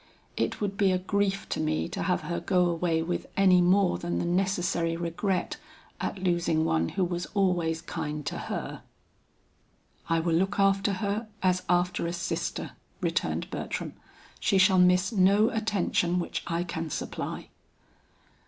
It 0.35 0.59
would 0.59 0.77
be 0.77 0.91
a 0.91 0.97
grief 0.97 1.47
to 1.49 1.59
me 1.59 1.87
to 1.89 2.01
have 2.01 2.21
her 2.21 2.39
go 2.39 2.65
away 2.65 3.03
with 3.03 3.27
any 3.37 3.61
more 3.61 3.99
than 3.99 4.17
the 4.17 4.25
necessary 4.25 4.97
regret 4.97 5.57
at 5.99 6.17
losing 6.17 6.65
one 6.65 6.89
who 6.89 7.05
was 7.05 7.27
always 7.35 7.83
kind 7.83 8.25
to 8.25 8.39
her." 8.49 8.81
"I 10.09 10.19
will 10.19 10.33
look 10.33 10.57
after 10.57 10.93
her 10.93 11.27
as 11.43 11.61
after 11.69 12.07
a 12.07 12.13
sister," 12.13 12.71
returned 12.99 13.51
Bertram. 13.51 13.93
"She 14.39 14.57
shall 14.57 14.79
miss 14.79 15.11
no 15.11 15.51
attention 15.51 16.17
which 16.17 16.41
I 16.47 16.63
can 16.63 16.89
supply." 16.89 17.49